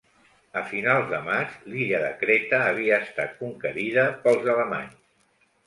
A 0.61 0.61
finals 0.69 1.05
de 1.11 1.19
maig, 1.27 1.53
l'illa 1.73 1.99
de 2.05 2.09
Creta 2.23 2.63
havia 2.71 2.99
estat 3.05 3.39
conquerida 3.45 4.09
pels 4.27 4.51
alemanys. 4.59 5.01